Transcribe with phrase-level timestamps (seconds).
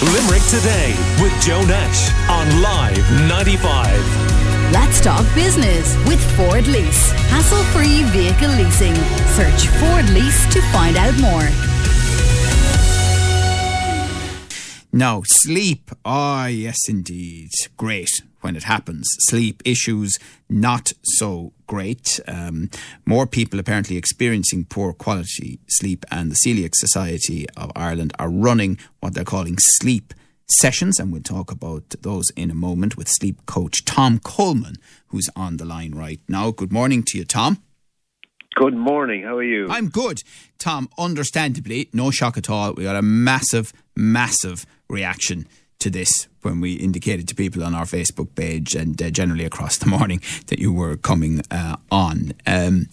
[0.00, 4.72] Limerick Today with Joe Nash on Live 95.
[4.72, 7.10] Let's talk business with Ford Lease.
[7.32, 8.94] Hassle free vehicle leasing.
[9.34, 11.48] Search Ford Lease to find out more.
[14.92, 15.90] Now, sleep.
[16.04, 17.50] Ah, yes, indeed.
[17.76, 19.08] Great when it happens.
[19.22, 20.16] Sleep issues,
[20.48, 22.18] not so great.
[22.26, 22.70] Um,
[23.06, 28.78] more people apparently experiencing poor quality sleep, and the Celiac Society of Ireland are running
[28.98, 30.12] what they're calling sleep
[30.60, 34.74] sessions, and we'll talk about those in a moment with sleep coach Tom Coleman,
[35.08, 36.50] who's on the line right now.
[36.50, 37.62] Good morning to you, Tom.
[38.56, 39.22] Good morning.
[39.22, 39.68] How are you?
[39.70, 40.22] I'm good.
[40.58, 42.74] Tom, understandably, no shock at all.
[42.74, 45.46] We got a massive, massive reaction
[45.80, 49.78] to this when we indicated to people on our Facebook page and uh, generally across
[49.78, 52.32] the morning that you were coming uh, on.
[52.46, 52.88] Um,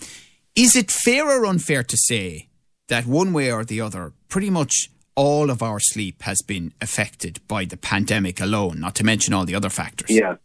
[0.55, 2.47] is it fair or unfair to say
[2.87, 7.39] that one way or the other, pretty much all of our sleep has been affected
[7.47, 10.09] by the pandemic alone, not to mention all the other factors?
[10.09, 10.35] Yeah,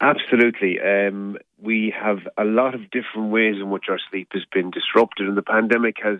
[0.00, 0.80] absolutely.
[0.80, 5.28] Um, we have a lot of different ways in which our sleep has been disrupted,
[5.28, 6.18] and the pandemic has,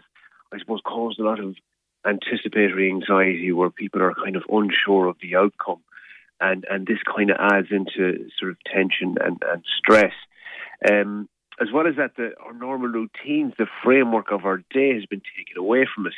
[0.52, 1.56] I suppose, caused a lot of
[2.06, 5.82] anticipatory anxiety where people are kind of unsure of the outcome.
[6.40, 10.12] And, and this kind of adds into sort of tension and, and stress.
[10.90, 11.28] Um,
[11.60, 15.22] as well as that, the, our normal routines, the framework of our day has been
[15.36, 16.14] taken away from us.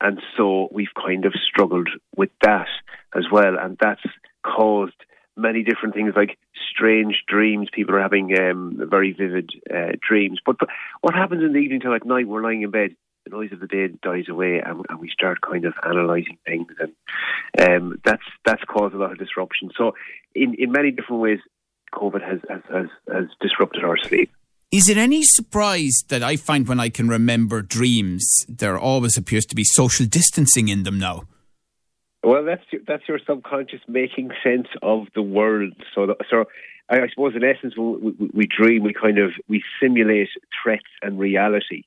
[0.00, 2.68] And so we've kind of struggled with that
[3.16, 3.56] as well.
[3.58, 4.02] And that's
[4.44, 4.94] caused
[5.36, 6.38] many different things like
[6.70, 7.68] strange dreams.
[7.72, 10.38] People are having um, very vivid uh, dreams.
[10.44, 10.68] But, but
[11.00, 12.94] what happens in the evening time at night, we're lying in bed,
[13.26, 16.72] the noise of the day dies away and, and we start kind of analysing things
[16.78, 16.92] and
[17.58, 19.70] um, that's that's caused a lot of disruption.
[19.76, 19.92] So
[20.34, 21.38] in, in many different ways
[21.92, 24.30] COVID has, has, has, has disrupted our sleep.
[24.72, 29.46] Is it any surprise that I find when I can remember dreams, there always appears
[29.46, 31.24] to be social distancing in them now?
[32.24, 35.74] Well, that's your, that's your subconscious making sense of the world.
[35.94, 36.46] So, so
[36.88, 40.28] I, I suppose in essence, we, we, we dream, we kind of we simulate
[40.62, 41.84] threats and reality.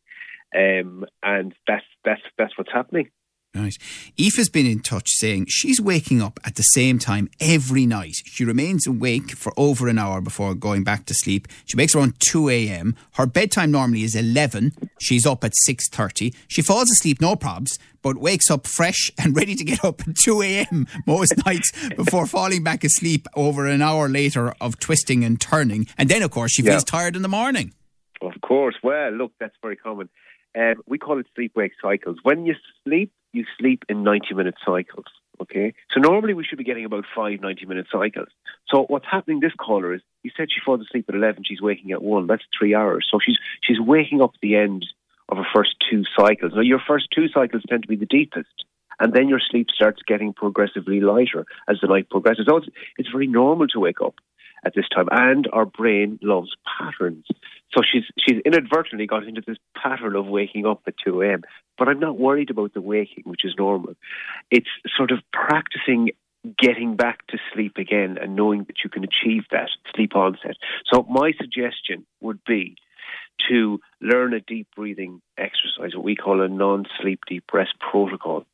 [0.56, 3.10] Um, and that's that's that's what's happening.
[3.56, 3.76] Right.
[4.16, 8.14] Aoife's been in touch saying she's waking up at the same time every night.
[8.26, 11.48] She remains awake for over an hour before going back to sleep.
[11.66, 12.96] She wakes around 2 a.m.
[13.14, 14.74] Her bedtime normally is 11.
[15.00, 16.36] She's up at 6.30.
[16.48, 20.16] She falls asleep, no probs, but wakes up fresh and ready to get up at
[20.24, 20.86] 2 a.m.
[21.08, 25.88] most nights before falling back asleep over an hour later of twisting and turning.
[25.98, 27.00] And then, of course, she feels yeah.
[27.00, 27.74] tired in the morning.
[28.22, 28.76] Of course.
[28.84, 30.10] Well, look, that's very common.
[30.59, 32.18] Um, we call it sleep wake cycles.
[32.24, 35.06] When you sleep, you sleep in 90 minute cycles.
[35.42, 35.74] Okay.
[35.94, 38.28] So normally we should be getting about five 90 minute cycles.
[38.68, 41.92] So what's happening this caller is you said she falls asleep at 11, she's waking
[41.92, 42.28] at 1.
[42.28, 43.08] That's three hours.
[43.09, 44.86] So she's, she's waking up at the end
[45.30, 46.52] of her first two cycles.
[46.53, 48.50] Now your first two cycles tend to be the deepest.
[49.00, 52.48] And then your sleep starts getting progressively lighter as the night progresses.
[52.50, 52.68] So it's,
[52.98, 54.16] it's very normal to wake up
[54.66, 55.08] at this time.
[55.12, 57.25] And our brain loves patterns.
[57.75, 61.44] So she's she's inadvertently got into this pattern of waking up at 2 a.m.
[61.78, 63.94] But I'm not worried about the waking, which is normal.
[64.50, 66.09] It's sort of practicing
[66.58, 70.56] getting back to sleep again and knowing that you can achieve that sleep onset.
[70.92, 72.75] So my suggestion would be
[73.50, 78.46] to learn a deep breathing exercise, what we call a non-sleep deep rest protocol.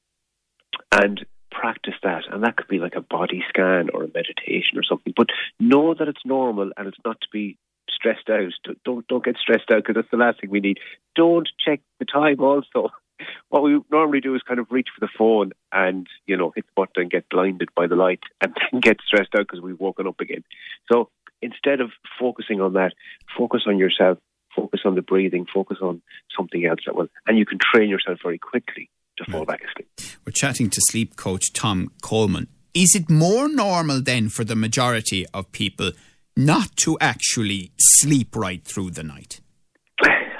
[0.91, 1.25] And
[1.59, 5.13] practice that, and that could be like a body scan or a meditation or something.
[5.15, 5.27] But
[5.59, 7.57] know that it's normal and it's not to be
[7.89, 8.51] stressed out.
[8.83, 10.79] Don't don't get stressed out because that's the last thing we need.
[11.15, 12.39] Don't check the time.
[12.39, 12.89] Also,
[13.49, 16.65] what we normally do is kind of reach for the phone and you know hit
[16.65, 19.79] the button and get blinded by the light and then get stressed out because we've
[19.79, 20.43] woken up again.
[20.91, 21.09] So
[21.41, 22.93] instead of focusing on that,
[23.37, 24.17] focus on yourself.
[24.55, 25.45] Focus on the breathing.
[25.53, 26.01] Focus on
[26.35, 30.17] something else that will, and you can train yourself very quickly to fall back asleep.
[30.25, 32.47] We're chatting to sleep coach Tom Coleman.
[32.73, 35.91] Is it more normal then for the majority of people
[36.35, 39.39] not to actually sleep right through the night?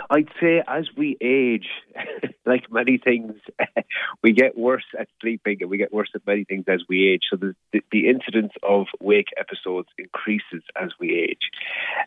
[0.10, 1.68] I'd say as we age,
[2.46, 3.34] like many things,
[4.24, 7.22] we get worse at sleeping and we get worse at many things as we age.
[7.30, 11.50] So the, the, the incidence of wake episodes increases as we age.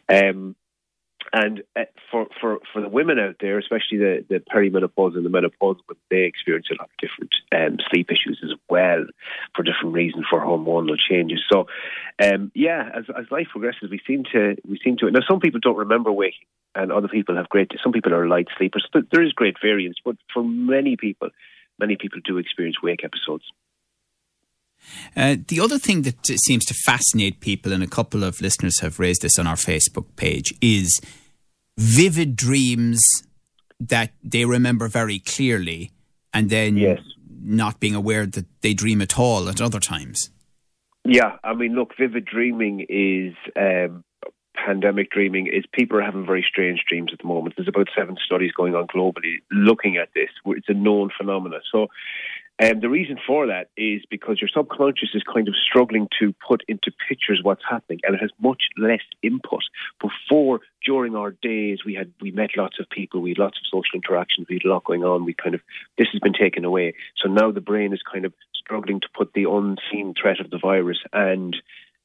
[0.09, 0.57] Um,
[1.33, 5.31] and uh, for, for, for the women out there, especially the, the perimenopause and the
[5.31, 5.77] menopause,
[6.11, 9.05] they experience a lot of different um, sleep issues as well
[9.55, 11.43] for different reasons for hormonal changes.
[11.53, 11.67] So,
[12.23, 15.11] um, yeah, as, as life progresses, we seem to we seem to.
[15.11, 17.71] Now, some people don't remember waking, and other people have great.
[17.83, 18.89] Some people are light sleepers.
[18.93, 21.29] There is great variance, but for many people,
[21.79, 23.45] many people do experience wake episodes.
[25.17, 28.99] Uh, the other thing that seems to fascinate people, and a couple of listeners have
[28.99, 31.01] raised this on our Facebook page, is
[31.77, 33.01] vivid dreams
[33.81, 35.91] that they remember very clearly,
[36.35, 37.01] and then yes.
[37.43, 40.31] not being aware that they dream at all at other times.
[41.05, 44.05] Yeah, I mean, look, vivid dreaming is um,
[44.67, 47.55] pandemic dreaming is people are having very strange dreams at the moment.
[47.57, 50.29] There's about seven studies going on globally looking at this.
[50.47, 51.61] It's a known phenomenon.
[51.71, 51.89] So
[52.59, 56.63] and the reason for that is because your subconscious is kind of struggling to put
[56.67, 59.63] into pictures what's happening, and it has much less input.
[60.01, 63.67] Before, during our days, we had we met lots of people, we had lots of
[63.67, 65.25] social interactions, we had a lot going on.
[65.25, 65.61] We kind of
[65.97, 69.33] this has been taken away, so now the brain is kind of struggling to put
[69.35, 71.57] the unseen threat of the virus and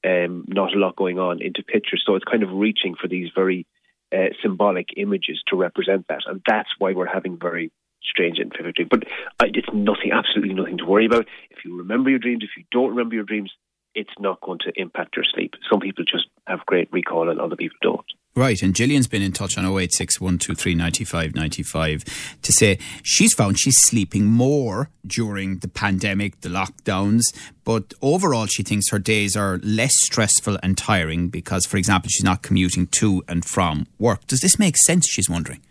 [0.06, 2.04] um, not a lot going on into pictures.
[2.06, 3.66] So it's kind of reaching for these very
[4.14, 7.72] uh, symbolic images to represent that, and that's why we're having very
[8.06, 8.88] strange and vivid dream.
[8.90, 9.04] But
[9.42, 11.28] it's nothing, absolutely nothing to worry about.
[11.50, 13.52] If you remember your dreams, if you don't remember your dreams,
[13.96, 15.54] it's not going to impact your sleep.
[15.70, 18.06] Some people just have great recall and other people don't.
[18.36, 23.78] Right, and Gillian's been in touch on 086 95 95 to say she's found she's
[23.78, 27.22] sleeping more during the pandemic, the lockdowns,
[27.64, 32.24] but overall she thinks her days are less stressful and tiring because, for example, she's
[32.24, 34.26] not commuting to and from work.
[34.26, 35.62] Does this make sense, she's wondering?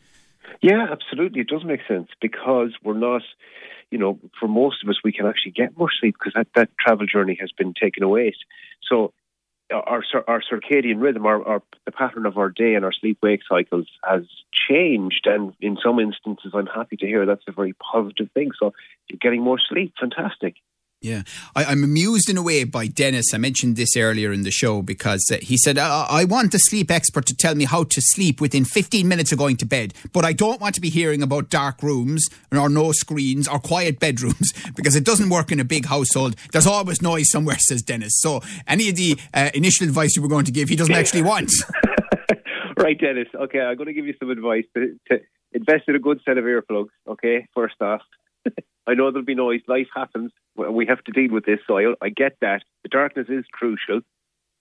[0.61, 1.41] Yeah, absolutely.
[1.41, 3.23] It does make sense because we're not,
[3.91, 6.71] you know, for most of us, we can actually get more sleep because that, that
[6.79, 8.35] travel journey has been taken away.
[8.89, 9.13] So
[9.73, 13.41] our our circadian rhythm, our, our the pattern of our day and our sleep wake
[13.49, 14.23] cycles has
[14.53, 18.51] changed, and in some instances, I'm happy to hear that's a very positive thing.
[18.59, 18.75] So
[19.09, 20.57] you're getting more sleep, fantastic.
[21.03, 21.23] Yeah,
[21.57, 23.35] I, am amused in a way by Dennis.
[23.35, 26.59] I mentioned this earlier in the show because uh, he said, I-, I want the
[26.59, 29.95] sleep expert to tell me how to sleep within 15 minutes of going to bed,
[30.13, 33.99] but I don't want to be hearing about dark rooms or no screens or quiet
[34.01, 36.37] bedrooms because it doesn't work in a big household.
[36.53, 38.21] There's always noise somewhere, says Dennis.
[38.21, 41.23] So, any of the uh, initial advice you were going to give, he doesn't actually
[41.23, 41.51] want.
[42.77, 43.27] right, Dennis.
[43.35, 45.19] Okay, I'm going to give you some advice to, to
[45.53, 48.03] invest in a good set of earplugs, okay, first off.
[48.87, 49.61] I know there'll be noise.
[49.67, 50.32] Life happens.
[50.56, 51.61] We have to deal with this.
[51.67, 52.62] So I, get that.
[52.82, 54.00] The darkness is crucial,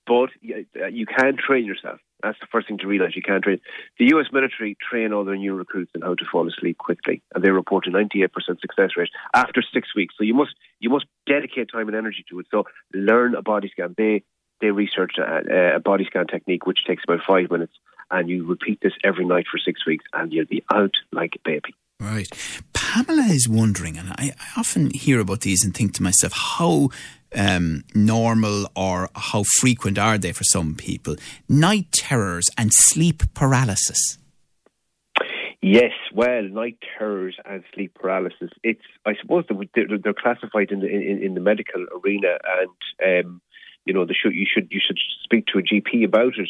[0.06, 0.88] but you, uh,
[1.18, 2.00] can train yourself.
[2.22, 3.16] That's the first thing to realize.
[3.16, 3.60] You can train.
[3.98, 4.28] The U.S.
[4.32, 7.88] military train all their new recruits in how to fall asleep quickly, and they report
[7.88, 8.30] a 98%
[8.60, 10.14] success rate after six weeks.
[10.18, 12.46] So you must you must dedicate time and energy to it.
[12.52, 13.96] So learn a body scan.
[13.98, 14.24] They
[14.62, 17.74] they researched a, a body scan technique which takes about five minutes,
[18.12, 21.40] and you repeat this every night for six weeks, and you'll be out like a
[21.44, 21.74] baby.
[22.02, 22.28] Right.
[22.74, 26.90] Pamela is wondering, and I, I often hear about these and think to myself, how
[27.36, 31.16] um, normal or how frequent are they for some people?
[31.48, 34.18] Night terrors and sleep paralysis.
[35.62, 38.50] Yes, well, night terrors and sleep paralysis.
[38.64, 39.46] It's, I suppose,
[39.76, 42.40] they're, they're classified in the in, in, the medical arena,
[43.04, 43.42] and um,
[43.86, 46.50] you know, should, you should you should speak to a GP about it.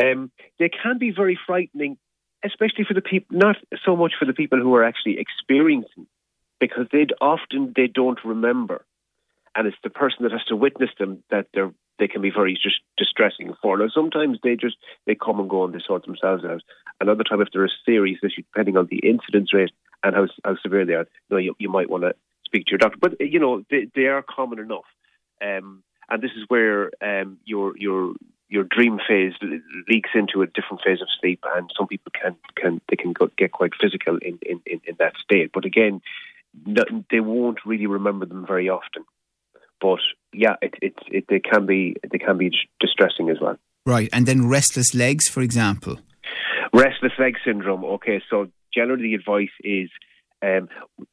[0.00, 1.98] Um, they can be very frightening
[2.44, 6.06] especially for the people, not so much for the people who are actually experiencing,
[6.60, 8.84] because they often they don't remember,
[9.54, 12.54] and it's the person that has to witness them that they're they can be very
[12.54, 13.78] just distressing for.
[13.78, 16.62] Now sometimes they just they come and go and they sort themselves out.
[17.00, 19.72] Another time, if they're a serious issue, depending on the incidence rate
[20.02, 22.70] and how how severe they are, you know, you, you might want to speak to
[22.72, 22.98] your doctor.
[23.00, 24.84] But you know they they are common enough.
[25.40, 28.14] Um, and this is where um, your your
[28.52, 29.32] your dream phase
[29.88, 33.30] leaks into a different phase of sleep, and some people can can they can go,
[33.38, 35.50] get quite physical in, in, in that state.
[35.54, 36.02] But again,
[37.10, 39.04] they won't really remember them very often.
[39.80, 40.00] But
[40.34, 43.56] yeah, it, it, it they can be they can be distressing as well.
[43.86, 45.98] Right, and then restless legs, for example.
[46.74, 47.84] Restless leg syndrome.
[47.84, 49.88] Okay, so generally the advice is
[50.42, 50.68] um,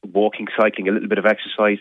[0.06, 1.78] walking, cycling, a little bit of exercise,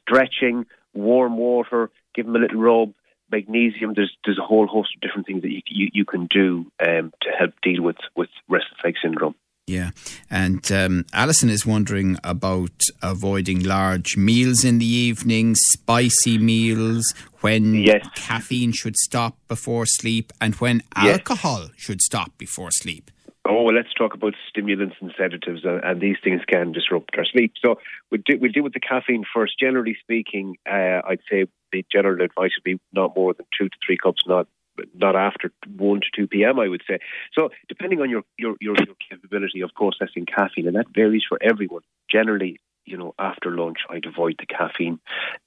[0.00, 0.64] stretching,
[0.94, 2.94] warm water, give them a little rub
[3.30, 3.92] magnesium.
[3.94, 7.12] There's there's a whole host of different things that you you, you can do um,
[7.22, 9.34] to help deal with with restless leg syndrome.
[9.66, 9.92] Yeah,
[10.30, 17.74] and um, Alison is wondering about avoiding large meals in the evening, spicy meals, when
[17.74, 18.06] yes.
[18.14, 21.18] caffeine should stop before sleep, and when yes.
[21.18, 23.10] alcohol should stop before sleep.
[23.46, 27.26] Oh, well, let's talk about stimulants and sedatives, uh, and these things can disrupt our
[27.26, 27.52] sleep.
[27.60, 27.78] So
[28.10, 29.58] we'll, do, we'll deal with the caffeine first.
[29.58, 33.76] Generally speaking, uh, I'd say the general advice would be not more than two to
[33.84, 34.46] three cups, not
[34.94, 36.98] not after 1 to 2 p.m., I would say.
[37.32, 41.38] So, depending on your, your, your, your, capability of processing caffeine, and that varies for
[41.40, 41.82] everyone.
[42.10, 44.98] Generally, you know, after lunch, I'd avoid the caffeine.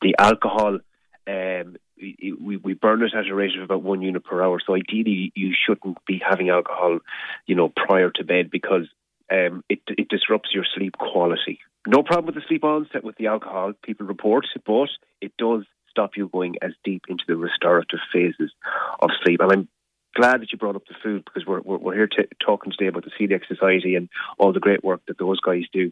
[0.02, 0.80] The alcohol,
[1.28, 4.60] um, we, we burn it at a rate of about one unit per hour.
[4.66, 7.00] So ideally, you shouldn't be having alcohol,
[7.48, 8.88] you know, prior to bed because
[9.30, 11.60] um, it it disrupts your sleep quality.
[11.86, 14.90] No problem with the sleep onset with the alcohol, people report, but
[15.22, 15.66] it does
[15.98, 18.52] stop you going as deep into the restorative phases
[19.00, 19.40] of sleep.
[19.42, 19.68] And I'm
[20.16, 22.10] glad that you brought up the food because we're we're, we're here
[22.46, 25.92] talking today about the Celiac Society and all the great work that those guys do.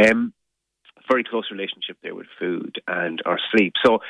[0.00, 0.32] Um,
[1.08, 3.74] very close relationship there with food and our sleep.
[3.84, 4.00] So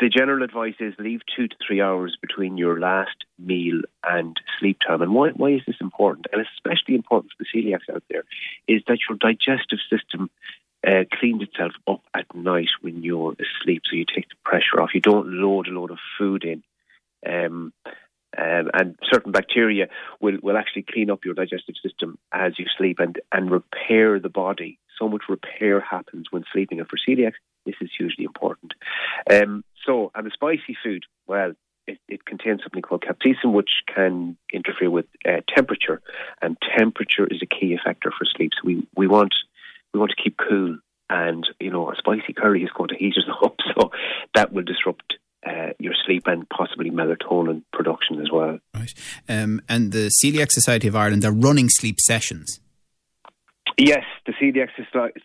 [0.00, 4.78] the general advice is leave two to three hours between your last meal and sleep
[4.84, 5.02] time.
[5.02, 6.26] And why, why is this important?
[6.32, 8.24] And especially important for the celiacs out there
[8.66, 10.30] is that your digestive system
[10.86, 13.82] uh, cleans itself up at night when you're asleep.
[13.88, 14.94] So you take the pressure off.
[14.94, 16.62] You don't load a load of food in.
[17.26, 17.72] Um,
[18.36, 19.88] um, and certain bacteria
[20.20, 24.30] will, will actually clean up your digestive system as you sleep and, and repair the
[24.30, 24.78] body.
[24.98, 26.80] So much repair happens when sleeping.
[26.80, 27.34] And for celiacs,
[27.66, 28.72] this is hugely important.
[29.30, 31.52] Um, so, and the spicy food, well,
[31.86, 36.00] it, it, contains something called capsaicin, which can interfere with uh, temperature,
[36.40, 38.52] and temperature is a key factor for sleep.
[38.54, 39.34] So we, we want
[39.92, 40.78] we want to keep cool,
[41.10, 43.90] and you know a spicy curry is going to heat us up, so
[44.34, 45.14] that will disrupt
[45.46, 48.58] uh, your sleep and possibly melatonin production as well.
[48.74, 48.94] Right,
[49.28, 52.60] um, and the Celiac Society of Ireland are running sleep sessions.
[53.78, 54.68] Yes, the Celiac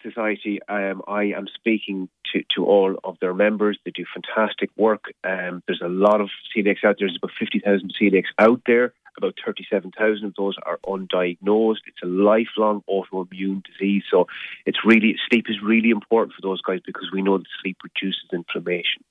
[0.01, 0.59] Society.
[0.69, 3.77] Um, I am speaking to, to all of their members.
[3.83, 5.05] They do fantastic work.
[5.23, 7.07] Um, there's a lot of celiacs out there.
[7.07, 8.93] There's about 50,000 celiacs out there.
[9.17, 11.85] About 37,000 of those are undiagnosed.
[11.87, 14.03] It's a lifelong autoimmune disease.
[14.09, 14.27] So
[14.65, 18.29] it's really, sleep is really important for those guys because we know that sleep reduces
[18.31, 19.03] inflammation.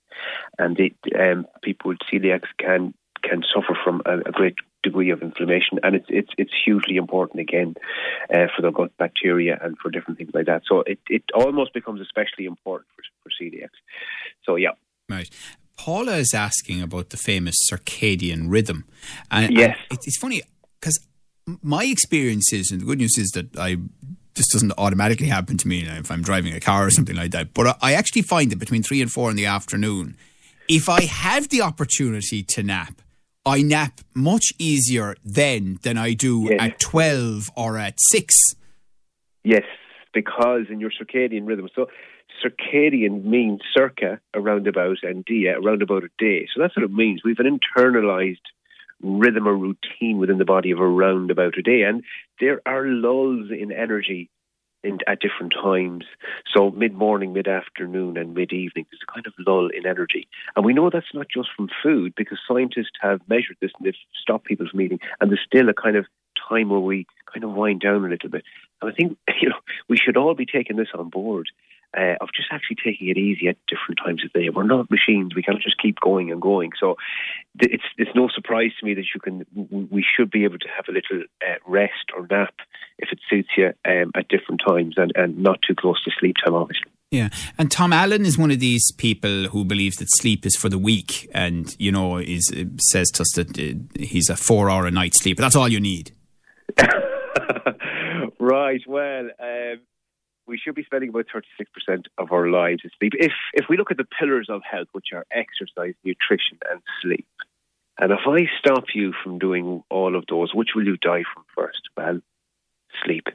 [0.58, 5.20] And it, um, people with celiacs can can suffer from a, a great degree of
[5.22, 7.74] inflammation, and it's it's it's hugely important again
[8.32, 10.62] uh, for the gut bacteria and for different things like that.
[10.66, 13.78] So it, it almost becomes especially important for for celiacs.
[14.44, 14.74] So yeah,
[15.08, 15.28] right.
[15.76, 18.84] Paula is asking about the famous circadian rhythm,
[19.30, 20.42] and, yes, and it's funny
[20.80, 20.98] because
[21.62, 23.76] my experience is, and the good news is that I
[24.36, 27.54] this doesn't automatically happen to me if I'm driving a car or something like that.
[27.54, 30.16] But I actually find that between three and four in the afternoon,
[30.68, 33.00] if I have the opportunity to nap,
[33.44, 36.58] I nap much easier then than I do yes.
[36.60, 38.34] at 12 or at 6.
[39.44, 39.62] Yes,
[40.12, 41.68] because in your circadian rhythm.
[41.74, 41.86] So
[42.46, 46.46] circadian means circa, around about, and dia, around about a day.
[46.54, 47.22] So that's what it means.
[47.24, 48.38] We've an internalized
[49.02, 51.82] rhythm or routine within the body of around about a day.
[51.82, 52.02] And
[52.40, 54.30] there are lulls in energy
[54.82, 56.04] in, at different times.
[56.54, 60.28] So mid morning, mid afternoon, and mid evening, there's a kind of lull in energy.
[60.54, 63.94] And we know that's not just from food because scientists have measured this and they've
[64.20, 65.00] stopped people from eating.
[65.20, 66.06] And there's still a kind of
[66.48, 68.44] time where we kind of wind down a little bit.
[68.80, 71.48] And I think, you know, we should all be taking this on board
[71.96, 74.48] uh, of just actually taking it easy at different times of the day.
[74.50, 76.72] We're not machines; we can't just keep going and going.
[76.78, 76.96] So
[77.60, 79.46] it's it's no surprise to me that you can.
[79.90, 82.54] We should be able to have a little uh, rest or nap
[82.98, 86.36] if it suits you um, at different times and, and not too close to sleep
[86.44, 86.90] time, obviously.
[87.10, 90.68] Yeah, and Tom Allen is one of these people who believes that sleep is for
[90.68, 92.52] the weak, and you know, is
[92.90, 95.40] says to us that uh, he's a four-hour a night sleeper.
[95.40, 96.12] That's all you need.
[98.40, 98.80] right.
[98.86, 99.80] Well, um,
[100.46, 103.12] we should be spending about 36% of our lives in sleep.
[103.18, 107.26] If, if we look at the pillars of health, which are exercise, nutrition, and sleep,
[107.98, 111.44] and if I stop you from doing all of those, which will you die from
[111.54, 111.80] first?
[111.96, 112.20] Well,
[113.04, 113.26] sleep.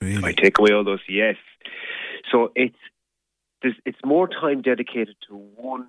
[0.00, 0.16] Really?
[0.16, 1.36] If I take away all those, yes.
[2.32, 2.76] So it's
[3.62, 5.86] it's more time dedicated to one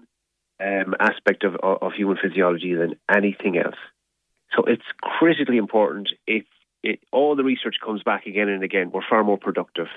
[0.60, 3.78] um, aspect of, of human physiology than anything else.
[4.56, 6.10] So it's critically important.
[6.28, 6.44] If
[6.84, 9.88] it, all the research comes back again and again, we're far more productive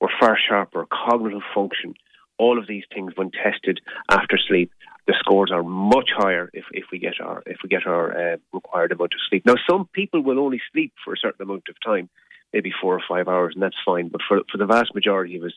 [0.00, 1.94] we're far sharper, cognitive function,
[2.38, 4.70] all of these things when tested after sleep,
[5.06, 8.36] the scores are much higher if, if we get our if we get our uh,
[8.52, 9.46] required amount of sleep.
[9.46, 12.08] Now, some people will only sleep for a certain amount of time,
[12.52, 14.08] maybe four or five hours, and that's fine.
[14.08, 15.54] But for for the vast majority of us,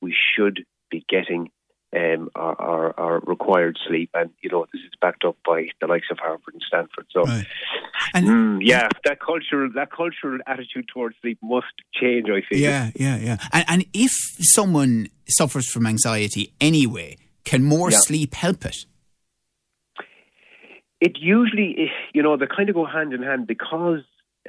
[0.00, 1.50] we should be getting
[1.94, 4.10] um, our, our, our, required sleep.
[4.14, 7.06] And, you know, this is backed up by the likes of Harvard and Stanford.
[7.10, 7.46] So, right.
[8.14, 12.60] And, mm, yeah, that cultural, that cultural attitude towards sleep must change, I feel.
[12.60, 13.36] Yeah, yeah, yeah.
[13.52, 17.98] And, and if someone suffers from anxiety anyway, can more yeah.
[17.98, 18.86] sleep help it?
[21.00, 24.00] It usually, you know, they kind of go hand in hand because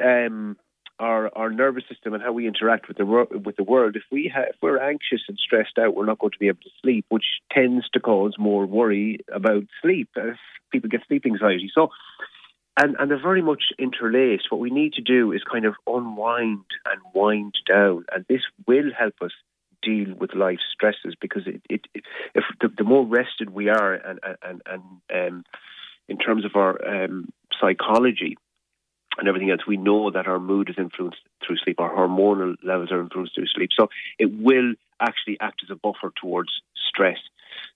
[0.02, 0.56] um,
[1.00, 3.96] our our nervous system and how we interact with the with the world.
[3.96, 6.62] If we ha- if we're anxious and stressed out, we're not going to be able
[6.62, 10.36] to sleep, which tends to cause more worry about sleep as
[10.72, 11.70] people get sleep anxiety.
[11.74, 11.90] So,
[12.78, 14.52] and and they're very much interlaced.
[14.52, 18.92] What we need to do is kind of unwind and wind down, and this will
[18.98, 19.32] help us
[19.82, 22.04] deal with life stresses because it, it, it
[22.34, 25.44] if the, the, more rested we are and and and um,
[26.10, 27.30] in terms of our um,
[27.60, 28.38] psychology
[29.18, 32.92] and everything else, we know that our mood is influenced through sleep, our hormonal levels
[32.92, 33.70] are influenced through sleep.
[33.78, 33.88] So
[34.20, 36.50] it will actually act as a buffer towards
[36.90, 37.18] stress.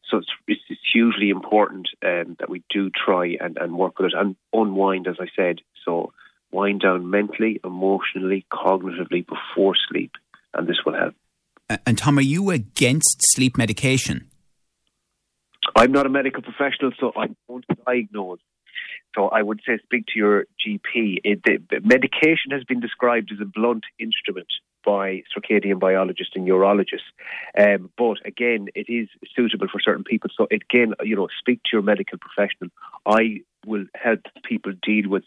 [0.09, 4.07] So it's, it's, it's hugely important um, that we do try and, and work with
[4.07, 5.59] it and unwind, as I said.
[5.85, 6.13] So
[6.51, 10.13] wind down mentally, emotionally, cognitively before sleep,
[10.53, 11.15] and this will help.
[11.85, 14.29] And Tom, are you against sleep medication?
[15.75, 18.39] I'm not a medical professional, so I won't diagnose.
[19.15, 21.19] So I would say speak to your GP.
[21.23, 24.47] It, the, the medication has been described as a blunt instrument
[24.85, 27.07] by circadian biologists and neurologists.
[27.57, 30.29] Um, but again, it is suitable for certain people.
[30.35, 32.69] So again, you know, speak to your medical professional.
[33.05, 35.23] I will help people deal with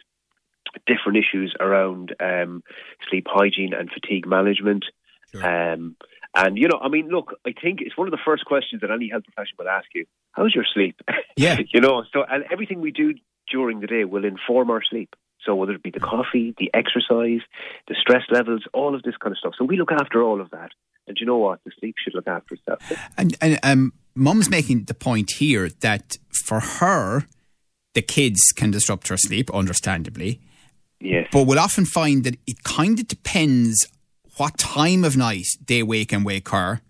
[0.86, 2.62] different issues around um,
[3.08, 4.84] sleep hygiene and fatigue management.
[5.32, 5.72] Sure.
[5.72, 5.96] Um,
[6.34, 8.90] and you know, I mean, look, I think it's one of the first questions that
[8.90, 11.00] any health professional will ask you: "How's your sleep?"
[11.36, 12.04] Yeah, you know.
[12.12, 13.14] So, and everything we do
[13.50, 15.14] during the day will inform our sleep.
[15.44, 17.40] So whether it be the coffee, the exercise,
[17.88, 19.54] the stress levels, all of this kind of stuff.
[19.58, 20.70] So we look after all of that.
[21.08, 21.60] And you know what?
[21.64, 22.80] The sleep should look after itself.
[23.18, 27.26] And, and um, Mum's making the point here that for her,
[27.94, 30.40] the kids can disrupt her sleep, understandably.
[31.00, 31.26] Yes.
[31.32, 33.88] But we'll often find that it kind of depends
[34.36, 36.80] what time of night they wake and wake her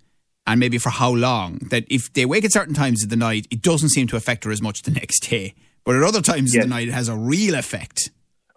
[0.47, 1.59] and maybe for how long.
[1.71, 4.45] That if they wake at certain times of the night, it doesn't seem to affect
[4.45, 5.55] her as much the next day.
[5.85, 6.63] But at other times yes.
[6.63, 8.11] of the night, it has a real effect.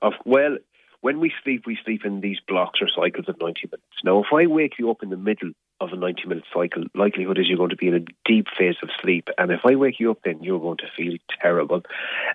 [0.06, 0.58] Of well,
[1.02, 4.04] when we sleep, we sleep in these blocks or cycles of 90 minutes.
[4.04, 7.40] Now, if I wake you up in the middle of a 90 minute cycle, likelihood
[7.40, 9.30] is you're going to be in a deep phase of sleep.
[9.40, 11.82] And if I wake you up, then you're going to feel terrible.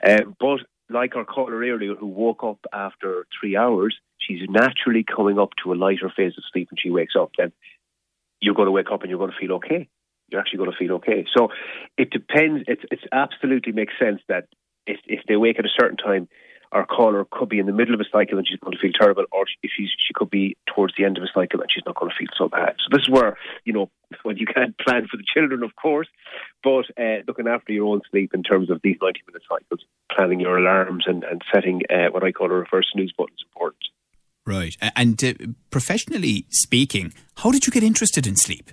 [0.04, 5.38] Uh, but like our caller earlier who woke up after three hours, she's naturally coming
[5.38, 7.52] up to a lighter phase of sleep and she wakes up, then
[8.40, 9.88] you're going to wake up and you're going to feel okay.
[10.28, 11.24] You're actually going to feel okay.
[11.36, 11.48] So
[11.96, 12.64] it depends.
[12.66, 14.48] It's, it's absolutely makes sense that
[14.86, 16.28] if, if they wake at a certain time,
[16.72, 18.92] our caller could be in the middle of a cycle and she's going to feel
[18.92, 21.84] terrible, or if she's, she could be towards the end of a cycle and she's
[21.84, 22.76] not going to feel so bad.
[22.78, 23.90] So this is where you know
[24.22, 26.08] when you can't plan for the children, of course,
[26.62, 29.84] but uh, looking after your own sleep in terms of these ninety-minute cycles,
[30.14, 33.44] planning your alarms and and setting uh, what I call a reverse snooze button is
[33.50, 33.82] important.
[34.46, 35.34] Right, and uh,
[35.70, 38.70] professionally speaking, how did you get interested in sleep?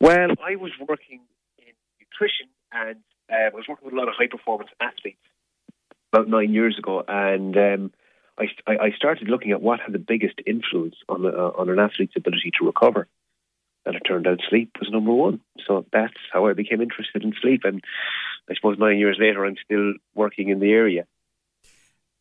[0.00, 1.20] Well, I was working
[1.58, 2.98] in nutrition and
[3.30, 5.23] uh, I was working with a lot of high performance athletes
[6.14, 7.92] about nine years ago, and um,
[8.38, 12.14] I, I, started looking at what had the biggest influence on, uh, on an athlete's
[12.16, 13.08] ability to recover.
[13.84, 15.40] And it turned out sleep was number one.
[15.66, 17.62] So that's how I became interested in sleep.
[17.64, 17.82] And
[18.48, 21.04] I suppose nine years later, I'm still working in the area.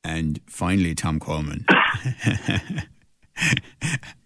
[0.04, 1.66] And finally, Tom Coleman.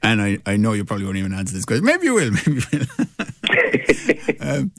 [0.01, 1.85] and I, I know you probably won't even answer this question.
[1.85, 2.31] Maybe you will.
[2.47, 2.85] Maybe you
[4.39, 4.49] will.
[4.49, 4.71] um,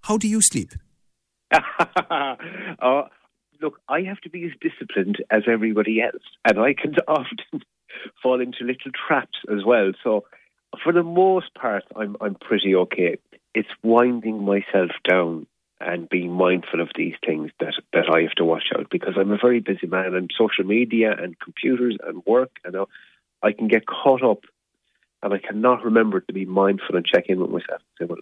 [0.00, 0.72] how do you sleep?
[1.52, 3.04] uh,
[3.60, 7.62] look, I have to be as disciplined as everybody else, and I can often
[8.22, 9.92] fall into little traps as well.
[10.02, 10.24] So,
[10.82, 13.18] for the most part, I'm I'm pretty okay.
[13.54, 15.46] It's winding myself down
[15.80, 19.32] and being mindful of these things that that I have to watch out because I'm
[19.32, 22.76] a very busy man, and social media and computers and work, and
[23.42, 24.44] I can get caught up,
[25.22, 28.18] and I cannot remember to be mindful and check in with myself and say, well,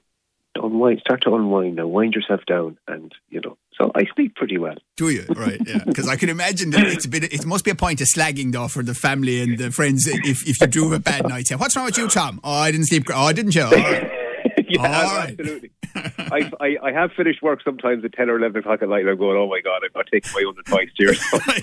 [0.65, 3.57] unwind, start to unwind now, wind yourself down, and you know.
[3.77, 4.77] So I sleep pretty well.
[4.97, 5.25] Do you?
[5.29, 5.85] Right, yeah.
[5.85, 7.25] Because I can imagine that it's a bit.
[7.25, 10.47] It must be a point of slagging though for the family and the friends if
[10.49, 11.47] if you do have a bad night.
[11.47, 12.41] Say, what's wrong with you, Tom?
[12.43, 13.05] Oh, I didn't sleep.
[13.15, 13.63] Oh, didn't you?
[14.69, 15.71] yeah, absolutely.
[15.95, 19.01] I, I, I have finished work sometimes at ten or eleven o'clock at night.
[19.01, 21.15] and I'm going, oh my god, I'm not taking my own advice here.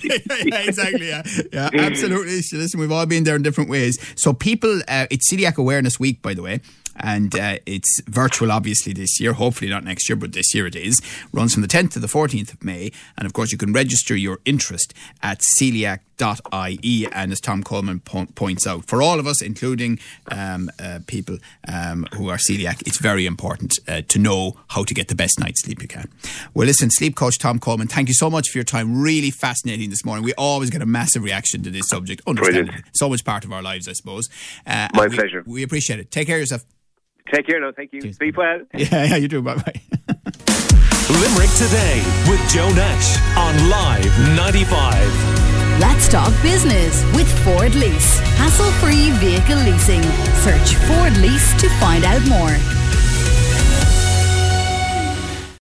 [0.44, 1.08] yeah, exactly.
[1.08, 2.42] Yeah, yeah, absolutely.
[2.42, 3.98] So listen, we've all been there in different ways.
[4.16, 6.60] So people, uh, it's Celiac Awareness Week, by the way
[7.00, 9.32] and uh, it's virtual obviously this year.
[9.34, 11.00] Hopefully not next year but this year it is.
[11.32, 12.90] Runs from the 10th to the 14th of May.
[13.16, 18.26] And of course you can register your interest at celiac.ie and as Tom Coleman po-
[18.34, 19.98] points out for all of us including
[20.30, 24.94] um, uh, people um, who are celiac it's very important uh, to know how to
[24.94, 26.10] get the best night's sleep you can.
[26.54, 29.00] Well listen sleep coach Tom Coleman thank you so much for your time.
[29.00, 30.24] Really fascinating this morning.
[30.24, 32.22] We always get a massive reaction to this subject.
[32.26, 32.82] Understandably.
[32.94, 34.28] So much part of our lives I suppose.
[34.66, 35.42] Uh, my pleasure.
[35.46, 36.10] we appreciate it.
[36.10, 36.64] Take care of yourself
[37.32, 37.72] Take care now.
[37.74, 38.02] Thank you.
[38.02, 38.16] Cheers.
[38.16, 38.60] Sleep well.
[38.74, 39.42] Yeah, yeah, you too.
[39.42, 39.80] Bye bye.
[41.08, 45.80] Limerick today with Joe Nash on Live 95.
[45.80, 48.18] Let's talk business with Ford Lease.
[48.38, 50.02] Hassle free vehicle leasing.
[50.42, 52.75] Search Ford Lease to find out more.